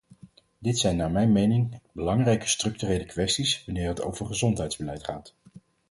[0.59, 5.33] Dit zijn naar mijn mening belangrijke structurele kwesties wanneer het over gezondheidsbeleid gaat.